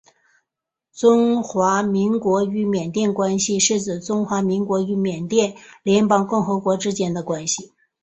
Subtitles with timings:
[0.95, 7.71] 中华民国与缅甸关系是指中华民国与缅甸联邦共和国之间的关系。